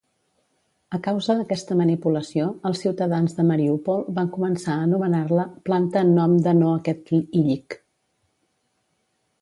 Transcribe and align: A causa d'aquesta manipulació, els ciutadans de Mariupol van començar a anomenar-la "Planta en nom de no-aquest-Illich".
A 0.97 0.99
causa 1.07 1.35
d'aquesta 1.41 1.77
manipulació, 1.81 2.47
els 2.71 2.81
ciutadans 2.87 3.37
de 3.41 3.45
Mariupol 3.51 4.03
van 4.17 4.33
començar 4.39 4.73
a 4.79 4.89
anomenar-la 4.89 5.47
"Planta 5.71 6.05
en 6.07 6.13
nom 6.21 6.37
de 6.49 6.59
no-aquest-Illich". 6.65 7.81